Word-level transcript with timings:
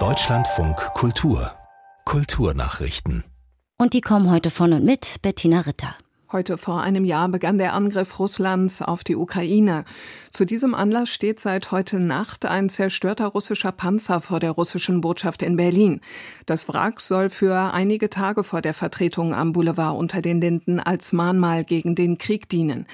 Deutschlandfunk 0.00 0.76
Kultur 0.94 1.52
Kulturnachrichten. 2.04 3.22
Und 3.78 3.92
die 3.92 4.00
kommen 4.00 4.32
heute 4.32 4.50
von 4.50 4.72
und 4.72 4.84
mit 4.84 5.22
Bettina 5.22 5.60
Ritter. 5.60 5.94
Heute 6.34 6.58
vor 6.58 6.82
einem 6.82 7.04
Jahr 7.04 7.28
begann 7.28 7.58
der 7.58 7.74
Angriff 7.74 8.18
Russlands 8.18 8.82
auf 8.82 9.04
die 9.04 9.14
Ukraine. 9.14 9.84
Zu 10.30 10.44
diesem 10.44 10.74
Anlass 10.74 11.10
steht 11.10 11.38
seit 11.38 11.70
heute 11.70 12.00
Nacht 12.00 12.44
ein 12.44 12.68
zerstörter 12.68 13.26
russischer 13.26 13.70
Panzer 13.70 14.20
vor 14.20 14.40
der 14.40 14.50
russischen 14.50 15.00
Botschaft 15.00 15.42
in 15.42 15.56
Berlin. 15.56 16.00
Das 16.46 16.68
Wrack 16.68 17.00
soll 17.00 17.30
für 17.30 17.72
einige 17.72 18.10
Tage 18.10 18.42
vor 18.42 18.62
der 18.62 18.74
Vertretung 18.74 19.32
am 19.32 19.52
Boulevard 19.52 19.96
unter 19.96 20.22
den 20.22 20.40
Linden 20.40 20.80
als 20.80 21.12
Mahnmal 21.12 21.62
gegen 21.62 21.94
den 21.94 22.18
Krieg 22.18 22.48
dienen. 22.48 22.86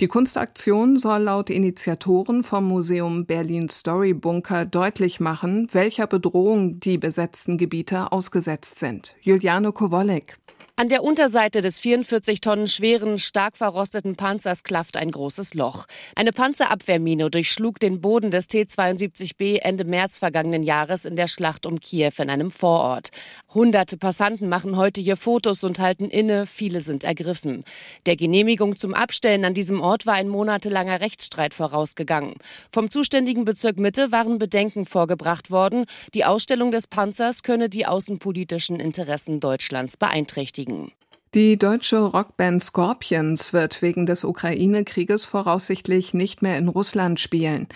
Die 0.00 0.08
Kunstaktion 0.08 0.96
soll 0.96 1.22
laut 1.22 1.50
Initiatoren 1.50 2.42
vom 2.42 2.64
Museum 2.66 3.26
Berlin 3.26 3.68
Story 3.68 4.12
Bunker 4.12 4.64
deutlich 4.64 5.20
machen, 5.20 5.68
welcher 5.70 6.08
Bedrohung 6.08 6.80
die 6.80 6.98
besetzten 6.98 7.58
Gebiete 7.58 8.10
ausgesetzt 8.10 8.80
sind. 8.80 9.14
Juliane 9.20 9.70
Kowolek. 9.70 10.36
An 10.80 10.88
der 10.88 11.02
Unterseite 11.02 11.60
des 11.60 11.80
44 11.80 12.40
Tonnen 12.40 12.68
schweren, 12.68 13.18
stark 13.18 13.56
verrosteten 13.56 14.14
Panzers 14.14 14.62
klafft 14.62 14.96
ein 14.96 15.10
großes 15.10 15.54
Loch. 15.54 15.86
Eine 16.14 16.30
Panzerabwehrmine 16.30 17.30
durchschlug 17.30 17.80
den 17.80 18.00
Boden 18.00 18.30
des 18.30 18.46
T-72B 18.46 19.58
Ende 19.58 19.82
März 19.82 20.18
vergangenen 20.18 20.62
Jahres 20.62 21.04
in 21.04 21.16
der 21.16 21.26
Schlacht 21.26 21.66
um 21.66 21.80
Kiew 21.80 22.12
in 22.18 22.30
einem 22.30 22.52
Vorort. 22.52 23.08
Hunderte 23.54 23.96
Passanten 23.96 24.50
machen 24.50 24.76
heute 24.76 25.00
hier 25.00 25.16
Fotos 25.16 25.64
und 25.64 25.78
halten 25.78 26.10
inne, 26.10 26.44
viele 26.44 26.80
sind 26.80 27.02
ergriffen. 27.02 27.64
Der 28.04 28.14
Genehmigung 28.14 28.76
zum 28.76 28.92
Abstellen 28.92 29.46
an 29.46 29.54
diesem 29.54 29.80
Ort 29.80 30.04
war 30.04 30.12
ein 30.12 30.28
monatelanger 30.28 31.00
Rechtsstreit 31.00 31.54
vorausgegangen. 31.54 32.34
Vom 32.70 32.90
zuständigen 32.90 33.46
Bezirk 33.46 33.78
Mitte 33.78 34.12
waren 34.12 34.38
Bedenken 34.38 34.84
vorgebracht 34.84 35.50
worden, 35.50 35.86
die 36.12 36.26
Ausstellung 36.26 36.72
des 36.72 36.86
Panzers 36.86 37.42
könne 37.42 37.70
die 37.70 37.86
außenpolitischen 37.86 38.80
Interessen 38.80 39.40
Deutschlands 39.40 39.96
beeinträchtigen. 39.96 40.92
Die 41.34 41.58
deutsche 41.58 41.98
Rockband 41.98 42.62
Scorpions 42.62 43.52
wird 43.52 43.82
wegen 43.82 44.06
des 44.06 44.24
Ukraine-Krieges 44.24 45.26
voraussichtlich 45.26 46.14
nicht 46.14 46.40
mehr 46.40 46.56
in 46.56 46.68
Russland 46.68 47.20
spielen. 47.20 47.66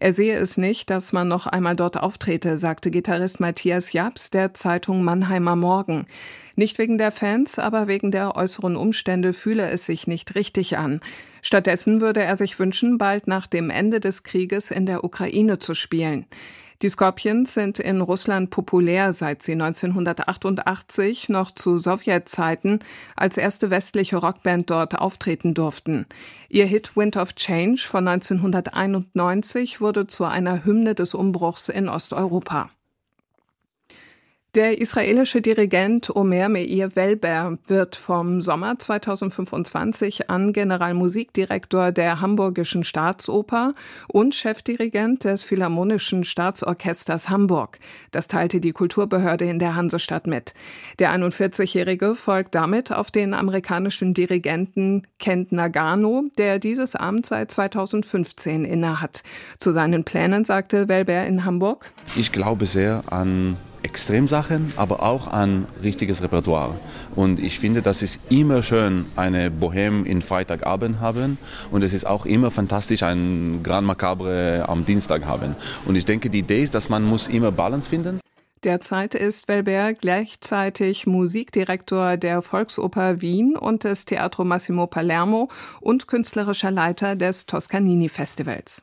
Er 0.00 0.12
sehe 0.12 0.36
es 0.36 0.58
nicht, 0.58 0.90
dass 0.90 1.12
man 1.12 1.28
noch 1.28 1.46
einmal 1.46 1.76
dort 1.76 1.96
auftrete, 1.96 2.58
sagte 2.58 2.90
Gitarrist 2.90 3.38
Matthias 3.38 3.92
Japs 3.92 4.30
der 4.30 4.54
Zeitung 4.54 5.04
Mannheimer 5.04 5.54
Morgen. 5.54 6.06
Nicht 6.56 6.78
wegen 6.78 6.98
der 6.98 7.12
Fans, 7.12 7.60
aber 7.60 7.86
wegen 7.86 8.10
der 8.10 8.34
äußeren 8.34 8.76
Umstände 8.76 9.32
fühle 9.34 9.70
es 9.70 9.86
sich 9.86 10.08
nicht 10.08 10.34
richtig 10.34 10.76
an. 10.76 10.98
Stattdessen 11.42 12.00
würde 12.00 12.24
er 12.24 12.36
sich 12.36 12.58
wünschen, 12.58 12.98
bald 12.98 13.28
nach 13.28 13.46
dem 13.46 13.70
Ende 13.70 14.00
des 14.00 14.24
Krieges 14.24 14.72
in 14.72 14.84
der 14.84 15.04
Ukraine 15.04 15.60
zu 15.60 15.74
spielen. 15.74 16.26
Die 16.82 16.90
Scorpions 16.90 17.54
sind 17.54 17.78
in 17.78 18.02
Russland 18.02 18.50
populär, 18.50 19.14
seit 19.14 19.42
sie 19.42 19.52
1988 19.52 21.30
noch 21.30 21.50
zu 21.50 21.78
Sowjetzeiten 21.78 22.80
als 23.16 23.38
erste 23.38 23.70
westliche 23.70 24.16
Rockband 24.16 24.68
dort 24.68 24.98
auftreten 24.98 25.54
durften. 25.54 26.06
Ihr 26.50 26.66
Hit 26.66 26.96
Wind 26.96 27.16
of 27.16 27.34
Change 27.34 27.86
von 27.88 28.06
1991 28.06 29.80
wurde 29.80 30.06
zu 30.06 30.24
einer 30.24 30.64
Hymne 30.64 30.94
des 30.94 31.14
Umbruchs 31.14 31.70
in 31.70 31.88
Osteuropa. 31.88 32.68
Der 34.56 34.80
israelische 34.80 35.42
Dirigent 35.42 36.16
Omer 36.16 36.48
Meir 36.48 36.96
Welber 36.96 37.58
wird 37.66 37.94
vom 37.94 38.40
Sommer 38.40 38.78
2025 38.78 40.30
an 40.30 40.54
Generalmusikdirektor 40.54 41.92
der 41.92 42.22
Hamburgischen 42.22 42.82
Staatsoper 42.82 43.74
und 44.08 44.34
Chefdirigent 44.34 45.24
des 45.24 45.44
Philharmonischen 45.44 46.24
Staatsorchesters 46.24 47.28
Hamburg. 47.28 47.78
Das 48.12 48.28
teilte 48.28 48.58
die 48.60 48.72
Kulturbehörde 48.72 49.44
in 49.44 49.58
der 49.58 49.76
Hansestadt 49.76 50.26
mit. 50.26 50.54
Der 51.00 51.14
41-Jährige 51.14 52.14
folgt 52.14 52.54
damit 52.54 52.92
auf 52.92 53.10
den 53.10 53.34
amerikanischen 53.34 54.14
Dirigenten 54.14 55.06
Kent 55.18 55.52
Nagano, 55.52 56.30
der 56.38 56.58
dieses 56.58 56.96
Amt 56.96 57.26
seit 57.26 57.50
2015 57.50 58.64
innehat. 58.64 59.22
Zu 59.58 59.72
seinen 59.72 60.04
Plänen 60.04 60.46
sagte 60.46 60.88
Welber 60.88 61.26
in 61.26 61.44
Hamburg: 61.44 61.92
Ich 62.16 62.32
glaube 62.32 62.64
sehr 62.64 63.02
an 63.12 63.58
Extremsachen, 63.86 64.72
aber 64.76 65.00
auch 65.04 65.28
an 65.28 65.66
richtiges 65.80 66.20
Repertoire. 66.20 66.74
Und 67.14 67.38
ich 67.38 67.60
finde, 67.60 67.82
das 67.82 68.02
ist 68.02 68.18
immer 68.30 68.64
schön, 68.64 69.04
eine 69.14 69.48
Bohème 69.48 70.04
in 70.04 70.22
Freitagabend 70.22 71.00
haben 71.00 71.38
und 71.70 71.84
es 71.84 71.92
ist 71.92 72.04
auch 72.04 72.26
immer 72.26 72.50
fantastisch, 72.50 73.04
ein 73.04 73.60
Grand 73.62 73.86
Macabre 73.86 74.64
am 74.68 74.84
Dienstag 74.84 75.24
haben. 75.24 75.54
Und 75.84 75.94
ich 75.94 76.04
denke, 76.04 76.30
die 76.30 76.40
Idee 76.40 76.64
ist, 76.64 76.74
dass 76.74 76.88
man 76.88 77.04
muss 77.04 77.28
immer 77.28 77.52
Balance 77.52 77.88
finden. 77.88 78.18
Derzeit 78.64 79.14
ist 79.14 79.46
Welbert 79.46 80.00
gleichzeitig 80.00 81.06
Musikdirektor 81.06 82.16
der 82.16 82.42
Volksoper 82.42 83.20
Wien 83.20 83.54
und 83.54 83.84
des 83.84 84.04
Teatro 84.04 84.44
Massimo 84.44 84.88
Palermo 84.88 85.48
und 85.80 86.08
künstlerischer 86.08 86.72
Leiter 86.72 87.14
des 87.14 87.46
Toscanini 87.46 88.08
Festivals. 88.08 88.82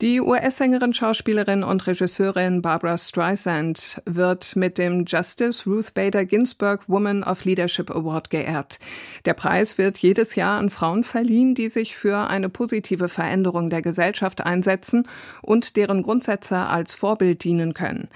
Die 0.00 0.20
US-Sängerin, 0.20 0.92
Schauspielerin 0.92 1.62
und 1.62 1.86
Regisseurin 1.86 2.62
Barbara 2.62 2.98
Streisand 2.98 4.02
wird 4.06 4.56
mit 4.56 4.76
dem 4.76 5.04
Justice 5.06 5.70
Ruth 5.70 5.94
Bader 5.94 6.24
Ginsburg 6.24 6.80
Woman 6.88 7.22
of 7.22 7.44
Leadership 7.44 7.92
Award 7.92 8.28
geehrt. 8.28 8.80
Der 9.24 9.34
Preis 9.34 9.78
wird 9.78 9.98
jedes 9.98 10.34
Jahr 10.34 10.58
an 10.58 10.70
Frauen 10.70 11.04
verliehen, 11.04 11.54
die 11.54 11.68
sich 11.68 11.94
für 11.94 12.28
eine 12.28 12.48
positive 12.48 13.08
Veränderung 13.08 13.70
der 13.70 13.82
Gesellschaft 13.82 14.40
einsetzen 14.40 15.06
und 15.42 15.76
deren 15.76 16.02
Grundsätze 16.02 16.56
als 16.58 16.92
Vorbild 16.92 17.44
dienen 17.44 17.72
können. 17.72 18.08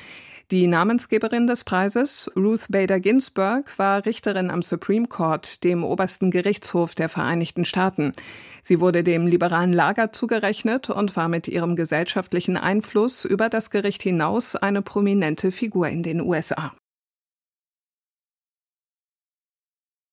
Die 0.50 0.66
Namensgeberin 0.66 1.46
des 1.46 1.62
Preises, 1.62 2.30
Ruth 2.34 2.68
Bader 2.70 3.00
Ginsburg, 3.00 3.78
war 3.78 4.06
Richterin 4.06 4.48
am 4.48 4.62
Supreme 4.62 5.06
Court, 5.06 5.62
dem 5.62 5.84
obersten 5.84 6.30
Gerichtshof 6.30 6.94
der 6.94 7.10
Vereinigten 7.10 7.66
Staaten. 7.66 8.12
Sie 8.62 8.80
wurde 8.80 9.04
dem 9.04 9.26
liberalen 9.26 9.74
Lager 9.74 10.10
zugerechnet 10.10 10.88
und 10.88 11.16
war 11.16 11.28
mit 11.28 11.48
ihrem 11.48 11.76
gesellschaftlichen 11.76 12.56
Einfluss 12.56 13.26
über 13.26 13.50
das 13.50 13.70
Gericht 13.70 14.02
hinaus 14.02 14.56
eine 14.56 14.80
prominente 14.80 15.52
Figur 15.52 15.88
in 15.88 16.02
den 16.02 16.22
USA. 16.22 16.72